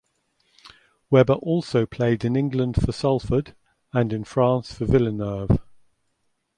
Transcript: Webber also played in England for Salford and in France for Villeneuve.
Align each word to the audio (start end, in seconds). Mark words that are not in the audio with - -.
Webber 1.11 1.35
also 1.35 1.85
played 1.85 2.25
in 2.25 2.35
England 2.35 2.81
for 2.83 2.91
Salford 2.91 3.53
and 3.93 4.11
in 4.11 4.23
France 4.23 4.73
for 4.73 4.85
Villeneuve. 4.87 5.59